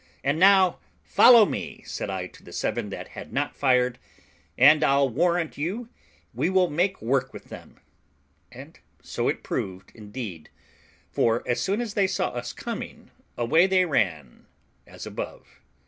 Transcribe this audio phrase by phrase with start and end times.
[0.23, 3.99] "And now follow me," said I to the seven that had not fired,
[4.57, 5.89] "and I'll warrant you
[6.33, 7.79] we will make work with them,"
[8.51, 10.49] and so it proved indeed;
[11.11, 14.47] for, as soon as they saw us coming, away they ran,
[14.87, 15.61] as above.